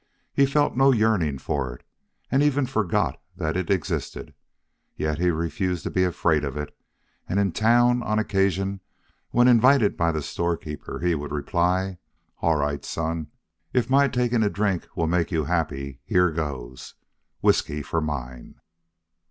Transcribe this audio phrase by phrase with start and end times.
[0.33, 1.83] He felt no yearning for it,
[2.31, 4.33] and even forgot that it existed.
[4.97, 6.75] Yet he refused to be afraid of it,
[7.29, 8.79] and in town, on occasion,
[9.29, 11.99] when invited by the storekeeper, would reply:
[12.41, 13.27] "All right, son.
[13.73, 16.95] If my taking a drink will make you happy here goes.
[17.41, 18.55] Whiskey for mine."